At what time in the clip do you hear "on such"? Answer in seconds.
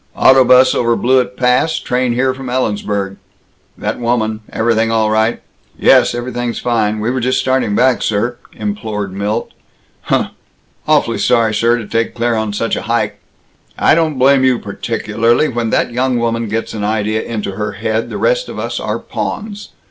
12.35-12.75